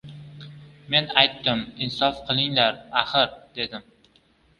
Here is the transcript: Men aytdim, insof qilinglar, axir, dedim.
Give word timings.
Men 0.93 1.09
aytdim, 1.21 1.61
insof 1.87 2.21
qilinglar, 2.31 2.79
axir, 3.03 3.37
dedim. 3.61 3.87